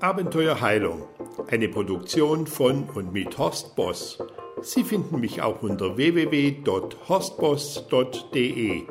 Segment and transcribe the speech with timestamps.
[0.00, 1.02] Abenteuerheilung,
[1.48, 4.18] eine Produktion von und mit Horst Boss.
[4.60, 8.82] Sie finden mich auch unter www.horstboss.de,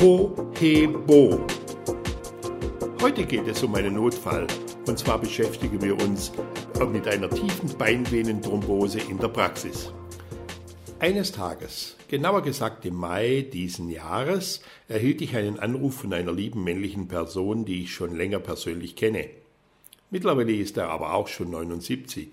[0.00, 1.57] hohebo.
[3.00, 4.48] Heute geht es um einen Notfall.
[4.88, 6.32] Und zwar beschäftigen wir uns
[6.90, 9.92] mit einer tiefen Beinvenenthrombose in der Praxis.
[10.98, 16.64] Eines Tages, genauer gesagt im Mai diesen Jahres, erhielt ich einen Anruf von einer lieben
[16.64, 19.30] männlichen Person, die ich schon länger persönlich kenne.
[20.10, 22.30] Mittlerweile ist er aber auch schon 79.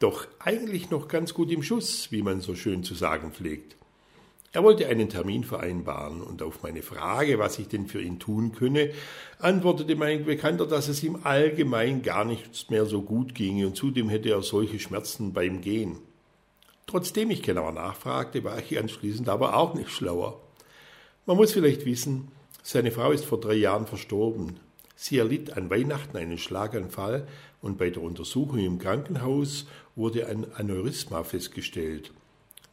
[0.00, 3.76] Doch eigentlich noch ganz gut im Schuss, wie man so schön zu sagen pflegt.
[4.54, 8.52] Er wollte einen Termin vereinbaren und auf meine Frage, was ich denn für ihn tun
[8.52, 8.92] könne,
[9.40, 14.08] antwortete mein Bekannter, dass es ihm allgemein gar nichts mehr so gut ginge und zudem
[14.08, 15.98] hätte er solche Schmerzen beim Gehen.
[16.86, 20.40] Trotzdem ich genauer nachfragte, war ich anschließend aber auch nicht schlauer.
[21.26, 22.28] Man muss vielleicht wissen,
[22.62, 24.60] seine Frau ist vor drei Jahren verstorben.
[24.94, 27.26] Sie erlitt an Weihnachten einen Schlaganfall
[27.60, 32.12] und bei der Untersuchung im Krankenhaus wurde ein Aneurysma festgestellt.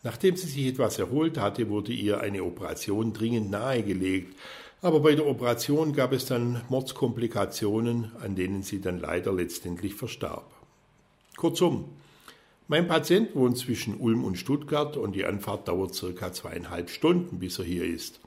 [0.04, 4.36] Nachdem sie sich etwas erholt hatte, wurde ihr eine Operation dringend nahegelegt,
[4.82, 10.52] aber bei der Operation gab es dann Mordskomplikationen, an denen sie dann leider letztendlich verstarb.
[11.38, 11.86] Kurzum,
[12.68, 17.60] mein Patient wohnt zwischen Ulm und Stuttgart und die Anfahrt dauert circa zweieinhalb Stunden, bis
[17.60, 18.22] er hier ist.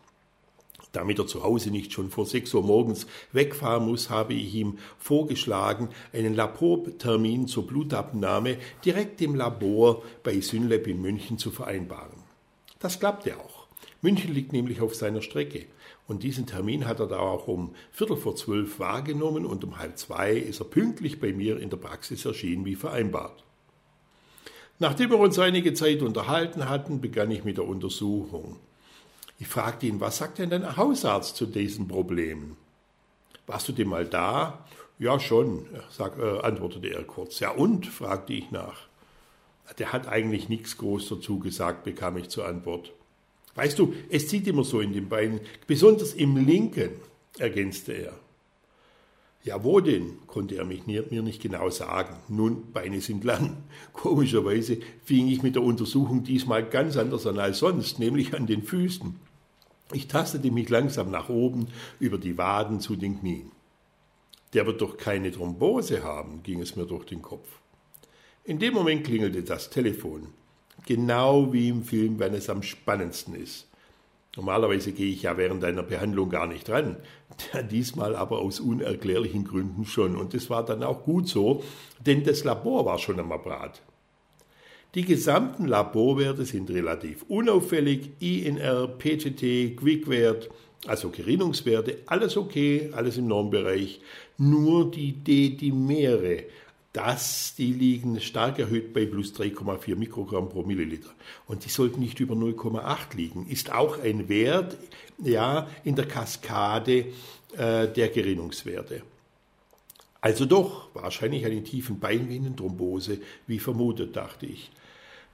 [0.95, 4.79] Damit er zu Hause nicht schon vor sechs Uhr morgens wegfahren muss, habe ich ihm
[4.97, 12.23] vorgeschlagen, einen Labortermin zur Blutabnahme direkt im Labor bei Synlab in München zu vereinbaren.
[12.79, 13.67] Das klappte auch.
[14.03, 15.67] München liegt nämlich auf seiner Strecke.
[16.07, 19.99] Und diesen Termin hat er da auch um Viertel vor zwölf wahrgenommen und um halb
[19.99, 23.43] zwei ist er pünktlich bei mir in der Praxis erschienen wie vereinbart.
[24.79, 28.61] Nachdem wir uns einige Zeit unterhalten hatten, begann ich mit der Untersuchung.
[29.39, 32.57] Ich fragte ihn, was sagt denn dein Hausarzt zu diesen Problemen?
[33.47, 34.65] Warst du denn mal da?
[34.99, 37.41] Ja, schon, sag, äh, antwortete er kurz.
[37.41, 37.87] Ja, und?
[37.87, 38.87] fragte ich nach.
[39.79, 42.93] Der hat eigentlich nichts groß dazu gesagt, bekam ich zur Antwort.
[43.55, 46.93] Weißt du, es zieht immer so in den Beinen, besonders im linken,
[47.39, 48.13] ergänzte er.
[49.45, 50.27] Ja, wo denn?
[50.27, 52.17] konnte er mich, mir nicht genau sagen.
[52.29, 53.59] Nun, Beine sind lang.
[53.93, 58.63] Komischerweise fing ich mit der Untersuchung diesmal ganz anders an als sonst, nämlich an den
[58.63, 59.15] Füßen.
[59.93, 61.67] Ich tastete mich langsam nach oben
[62.01, 63.53] über die Waden zu den Knien.
[64.55, 67.47] Der wird doch keine Thrombose haben, ging es mir durch den Kopf.
[68.45, 70.29] In dem Moment klingelte das Telefon.
[70.87, 73.67] Genau wie im Film, wenn es am spannendsten ist.
[74.37, 76.97] Normalerweise gehe ich ja während einer Behandlung gar nicht ran,
[77.71, 80.17] diesmal aber aus unerklärlichen Gründen schon.
[80.17, 81.63] Und es war dann auch gut so,
[82.05, 83.81] denn das Labor war schon am Apparat.
[84.95, 90.51] Die gesamten Laborwerte sind relativ unauffällig, INR, PTT, Quickwert,
[90.87, 94.01] also Gerinnungswerte, alles okay, alles im Normbereich.
[94.39, 96.45] Nur die D-Dimere,
[96.95, 101.11] das, die liegen stark erhöht bei plus 3,4 Mikrogramm pro Milliliter.
[101.47, 103.47] Und die sollten nicht über 0,8 liegen.
[103.49, 104.79] Ist auch ein Wert,
[105.19, 107.07] ja, in der Kaskade
[107.57, 109.03] äh, der Gerinnungswerte.
[110.21, 113.19] Also doch wahrscheinlich eine tiefen Beinvenenthrombose,
[113.49, 114.71] wie vermutet, dachte ich.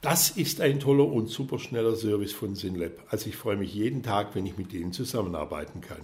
[0.01, 2.93] Das ist ein toller und superschneller Service von Synlab.
[3.11, 6.01] Also ich freue mich jeden Tag, wenn ich mit denen zusammenarbeiten kann.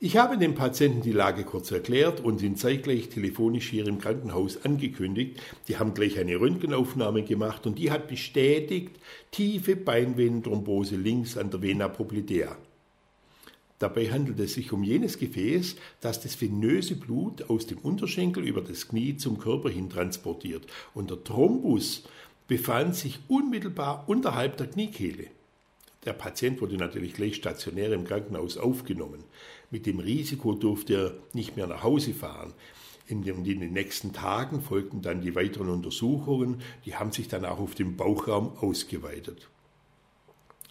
[0.00, 4.64] Ich habe dem Patienten die Lage kurz erklärt und ihn zeitgleich telefonisch hier im Krankenhaus
[4.64, 5.40] angekündigt.
[5.68, 8.96] Die haben gleich eine Röntgenaufnahme gemacht und die hat bestätigt
[9.30, 12.56] tiefe Beinvenenthrombose links an der Vena poplitea.
[13.78, 18.62] Dabei handelt es sich um jenes Gefäß, das das venöse Blut aus dem Unterschenkel über
[18.62, 20.66] das Knie zum Körper hin transportiert.
[20.92, 22.04] Und der Thrombus
[22.46, 25.28] befand sich unmittelbar unterhalb der Kniekehle.
[26.04, 29.24] Der Patient wurde natürlich gleich stationär im Krankenhaus aufgenommen.
[29.70, 32.52] Mit dem Risiko durfte er nicht mehr nach Hause fahren.
[33.06, 37.44] In den, in den, nächsten Tagen folgten dann die weiteren Untersuchungen, die haben sich dann
[37.44, 39.48] auch auf den Bauchraum ausgeweitet.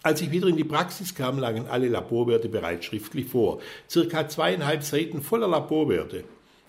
[0.02, 3.60] Als ich wieder in die Praxis kam, lagen alle Laborwerte bereits schriftlich vor.
[3.88, 6.24] Circa zweieinhalb Seiten voller Laborwerte.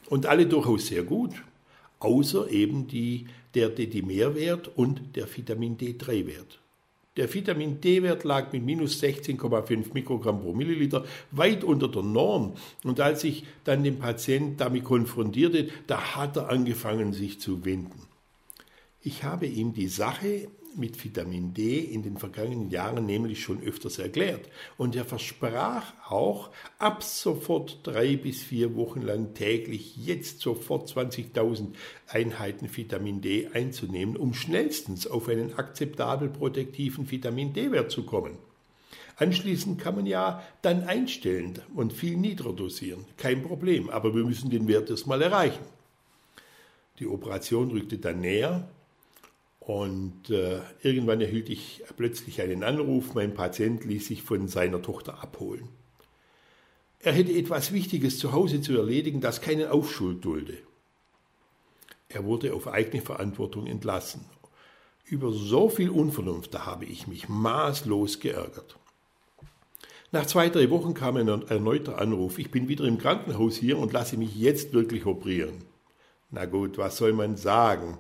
[0.08, 1.34] Und alle durchaus sehr gut
[2.00, 6.60] außer eben die, der D-Dimerwert und der Vitamin D3-Wert.
[7.18, 12.56] Der Vitamin D-Wert lag mit minus 16,5 Mikrogramm pro Milliliter weit unter der Norm.
[12.84, 18.08] Und als ich dann den Patienten damit konfrontierte, da hat er angefangen, sich zu winden.
[19.02, 24.00] Ich habe ihm die Sache mit Vitamin D in den vergangenen Jahren nämlich schon öfters
[24.00, 24.50] erklärt.
[24.78, 26.50] Und er versprach auch,
[26.80, 31.70] ab sofort drei bis vier Wochen lang täglich jetzt sofort 20.000
[32.08, 38.38] Einheiten Vitamin D einzunehmen, um schnellstens auf einen akzeptabel protektiven Vitamin D-Wert zu kommen.
[39.18, 43.06] Anschließend kann man ja dann einstellen und viel niedriger dosieren.
[43.18, 45.64] Kein Problem, aber wir müssen den Wert erstmal erreichen.
[47.00, 48.68] Die Operation rückte dann näher
[49.66, 55.24] und äh, irgendwann erhielt ich plötzlich einen Anruf, mein Patient ließ sich von seiner Tochter
[55.24, 55.68] abholen.
[57.00, 60.58] Er hätte etwas Wichtiges zu Hause zu erledigen, das keinen Aufschuld dulde.
[62.10, 64.26] Er wurde auf eigene Verantwortung entlassen.
[65.04, 68.78] Über so viel Unvernunft, da habe ich mich maßlos geärgert.
[70.12, 72.38] Nach zwei, drei Wochen kam ein erneuter Anruf.
[72.38, 75.64] Ich bin wieder im Krankenhaus hier und lasse mich jetzt wirklich operieren.
[76.30, 77.98] Na gut, was soll man sagen?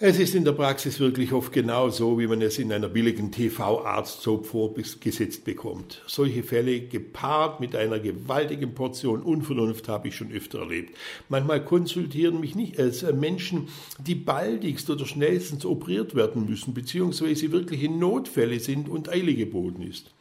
[0.00, 3.30] Es ist in der Praxis wirklich oft genau so, wie man es in einer billigen
[3.30, 6.02] TV-Arztsoap vorgesetzt bekommt.
[6.08, 10.96] Solche Fälle gepaart mit einer gewaltigen Portion Unvernunft habe ich schon öfter erlebt.
[11.28, 13.68] Manchmal konsultieren mich nicht äh, Menschen,
[14.04, 20.12] die baldigst oder schnellstens operiert werden müssen, beziehungsweise wirkliche Notfälle sind und Eile geboten ist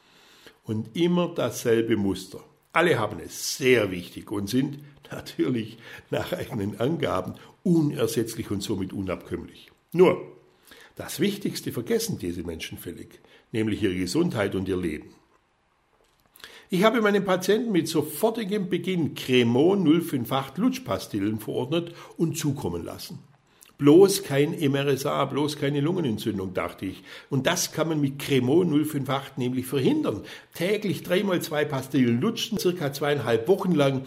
[0.66, 2.44] und immer dasselbe Muster.
[2.74, 4.80] Alle haben es sehr wichtig und sind
[5.12, 5.78] natürlich
[6.10, 9.72] nach eigenen Angaben unersetzlich und somit unabkömmlich.
[9.92, 10.34] Nur,
[10.96, 13.20] das Wichtigste vergessen diese Menschen völlig,
[13.52, 15.14] nämlich ihre Gesundheit und ihr Leben.
[16.72, 23.20] Ich habe meinen Patienten mit sofortigem Beginn Cremon 058 Lutschpastillen verordnet und zukommen lassen.
[23.84, 27.04] Bloß kein MRSA, bloß keine Lungenentzündung, dachte ich.
[27.30, 30.24] Und das kann man mit Cremon 058 nämlich verhindern.
[30.54, 34.06] Täglich dreimal zwei Pastillen lutschen, circa zweieinhalb Wochen lang.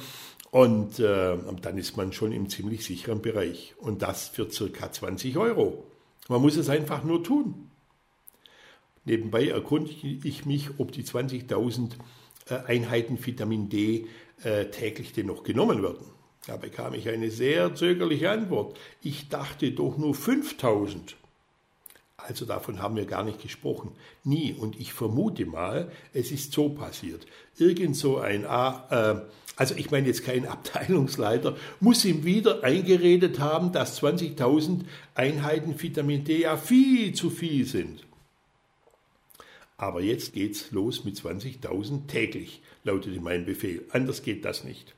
[0.51, 3.75] Und äh, dann ist man schon im ziemlich sicheren Bereich.
[3.77, 5.85] Und das für circa 20 Euro.
[6.31, 7.71] Man muss es einfach nur tun.
[9.05, 11.97] Nebenbei erkundige ich mich, ob die 20.000
[12.49, 14.07] äh, Einheiten Vitamin D
[14.43, 16.07] äh, täglich denn noch genommen werden.
[16.47, 18.79] Da bekam ich eine sehr zögerliche Antwort.
[19.03, 21.17] Ich dachte doch nur 5000.
[22.17, 23.93] Also davon haben wir gar nicht gesprochen.
[24.23, 24.53] Nie.
[24.53, 27.27] Und ich vermute mal, es ist so passiert.
[27.59, 29.21] Irgend so ein, äh,
[29.57, 34.83] also ich meine jetzt kein Abteilungsleiter, muss ihm wieder eingeredet haben, dass 20.000
[35.15, 38.07] Einheiten Vitamin D ja viel zu viel sind.
[39.79, 43.85] Aber jetzt geht's los mit 20.000 täglich, lautete mein Befehl.
[43.91, 44.95] Anders geht das nicht.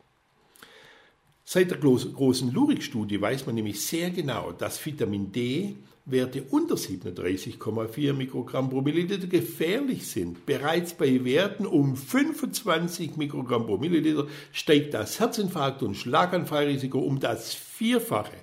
[1.50, 8.12] Seit der großen Lurik-Studie weiß man nämlich sehr genau, dass Vitamin D Werte unter 37,4
[8.12, 10.44] Mikrogramm pro Milliliter gefährlich sind.
[10.44, 17.54] Bereits bei Werten um 25 Mikrogramm pro Milliliter steigt das Herzinfarkt- und Schlaganfallrisiko um das
[17.54, 18.36] Vierfache.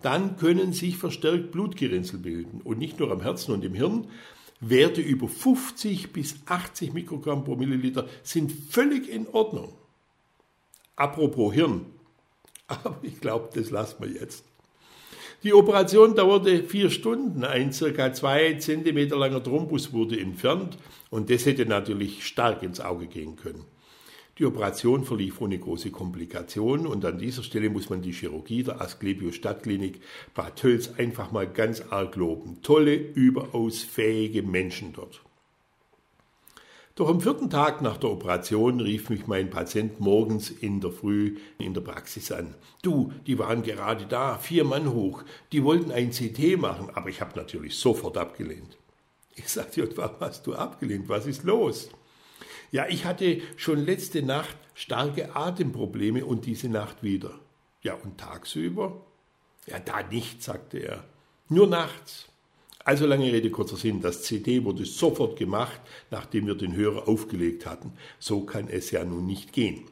[0.00, 4.06] Dann können sich verstärkt Blutgerinnsel bilden und nicht nur am Herzen und im Hirn.
[4.60, 9.74] Werte über 50 bis 80 Mikrogramm pro Milliliter sind völlig in Ordnung.
[11.02, 11.86] Apropos Hirn.
[12.68, 14.44] Aber ich glaube, das lassen wir jetzt.
[15.42, 17.42] Die Operation dauerte vier Stunden.
[17.42, 20.78] Ein circa zwei Zentimeter langer Thrombus wurde entfernt
[21.10, 23.64] und das hätte natürlich stark ins Auge gehen können.
[24.38, 28.80] Die Operation verlief ohne große Komplikationen und an dieser Stelle muss man die Chirurgie der
[28.80, 30.00] Asklepios Stadtklinik
[30.36, 32.62] Bad Tölz einfach mal ganz arg loben.
[32.62, 35.20] Tolle, überaus fähige Menschen dort.
[36.94, 41.38] Doch am vierten Tag nach der Operation rief mich mein Patient morgens in der Früh
[41.56, 42.54] in der Praxis an.
[42.82, 47.22] Du, die waren gerade da, vier Mann hoch, die wollten ein CT machen, aber ich
[47.22, 48.76] habe natürlich sofort abgelehnt.
[49.34, 51.08] Ich sagte, warum hast du abgelehnt?
[51.08, 51.88] Was ist los?
[52.72, 57.38] Ja, ich hatte schon letzte Nacht starke Atemprobleme und diese Nacht wieder.
[57.80, 59.00] Ja, und tagsüber?
[59.66, 61.04] Ja, da nicht, sagte er.
[61.48, 62.28] Nur nachts.
[62.84, 67.64] Also lange Rede, kurzer Sinn, das CD wurde sofort gemacht, nachdem wir den Hörer aufgelegt
[67.66, 67.92] hatten.
[68.18, 69.84] So kann es ja nun nicht gehen.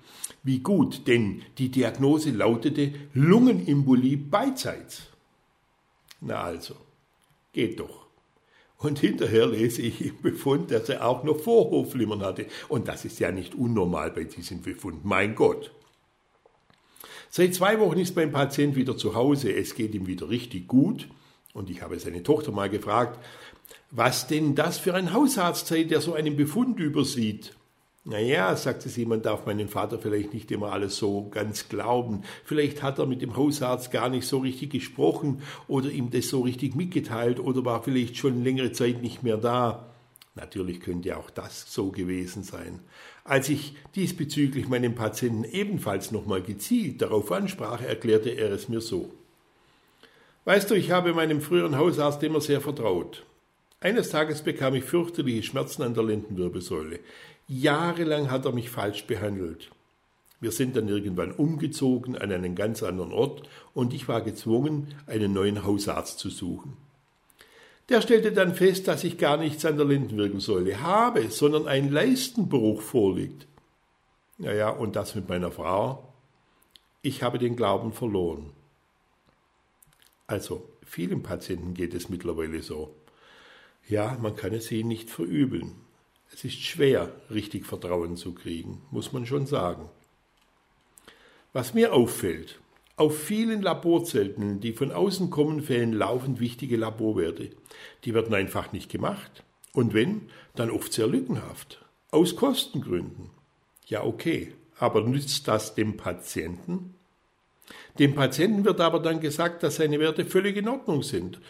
[0.42, 5.02] Wie gut, denn die Diagnose lautete Lungenembolie beidseits.
[6.20, 6.74] Na also,
[7.52, 8.06] geht doch.
[8.78, 12.46] Und hinterher lese ich im Befund, dass er auch noch Vorhofflimmern hatte.
[12.68, 15.04] Und das ist ja nicht unnormal bei diesem Befund.
[15.04, 15.70] Mein Gott.
[17.28, 19.52] Seit zwei Wochen ist mein Patient wieder zu Hause.
[19.52, 21.08] Es geht ihm wieder richtig gut.
[21.52, 23.18] Und ich habe seine Tochter mal gefragt,
[23.90, 27.54] was denn das für ein Hausarzt sei, der so einen Befund übersieht.
[28.04, 32.22] Naja, sagte sie, man darf meinen Vater vielleicht nicht immer alles so ganz glauben.
[32.44, 36.40] Vielleicht hat er mit dem Hausarzt gar nicht so richtig gesprochen oder ihm das so
[36.40, 39.86] richtig mitgeteilt oder war vielleicht schon längere Zeit nicht mehr da.
[40.34, 42.80] Natürlich könnte auch das so gewesen sein.
[43.24, 49.12] Als ich diesbezüglich meinen Patienten ebenfalls nochmal gezielt darauf ansprach, erklärte er es mir so.
[50.44, 53.24] Weißt du, ich habe meinem früheren Hausarzt immer sehr vertraut.
[53.80, 57.00] Eines Tages bekam ich fürchterliche Schmerzen an der Lendenwirbelsäule.
[57.48, 59.70] Jahrelang hat er mich falsch behandelt.
[60.40, 65.32] Wir sind dann irgendwann umgezogen an einen ganz anderen Ort und ich war gezwungen, einen
[65.34, 66.76] neuen Hausarzt zu suchen.
[67.90, 72.80] Der stellte dann fest, dass ich gar nichts an der Lendenwirbelsäule habe, sondern ein Leistenbruch
[72.80, 73.46] vorliegt.
[74.38, 76.04] Naja, und das mit meiner Frau.
[77.02, 78.50] Ich habe den Glauben verloren.
[80.30, 82.94] Also, vielen Patienten geht es mittlerweile so.
[83.88, 85.72] Ja, man kann es ihnen nicht verübeln.
[86.32, 89.88] Es ist schwer, richtig Vertrauen zu kriegen, muss man schon sagen.
[91.52, 92.60] Was mir auffällt,
[92.94, 97.50] auf vielen Laborzelten, die von außen kommen, fehlen laufend wichtige Laborwerte.
[98.04, 99.42] Die werden einfach nicht gemacht.
[99.72, 101.84] Und wenn, dann oft sehr lückenhaft.
[102.12, 103.30] Aus Kostengründen.
[103.86, 104.52] Ja, okay.
[104.78, 106.94] Aber nützt das dem Patienten?
[107.98, 111.40] Dem Patienten wird aber dann gesagt, dass seine Werte völlig in Ordnung sind.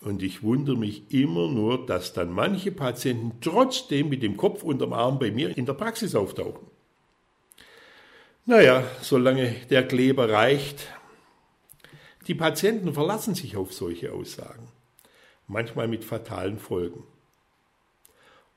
[0.00, 4.94] Und ich wundere mich immer nur, dass dann manche Patienten trotzdem mit dem Kopf unterm
[4.94, 6.66] Arm bei mir in der Praxis auftauchen.
[8.46, 10.88] Naja, solange der Kleber reicht.
[12.26, 14.68] Die Patienten verlassen sich auf solche Aussagen,
[15.46, 17.04] manchmal mit fatalen Folgen.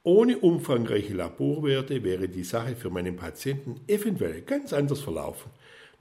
[0.04, 5.50] Ohne umfangreiche Laborwerte wäre die Sache für meinen Patienten eventuell ganz anders verlaufen.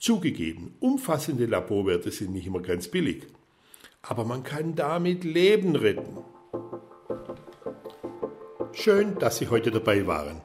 [0.03, 3.29] Zugegeben, umfassende Laborwerte sind nicht immer ganz billig,
[4.03, 6.19] aber man kann damit Leben retten.
[8.73, 10.41] Schön, dass Sie heute dabei waren.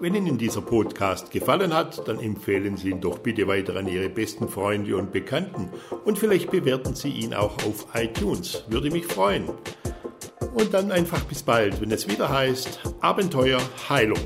[0.00, 4.08] Wenn Ihnen dieser Podcast gefallen hat, dann empfehlen Sie ihn doch bitte weiter an Ihre
[4.08, 5.70] besten Freunde und Bekannten
[6.04, 8.64] und vielleicht bewerten Sie ihn auch auf iTunes.
[8.70, 9.50] Würde mich freuen.
[10.52, 14.18] Und dann einfach bis bald, wenn es wieder heißt Abenteuer Heilung.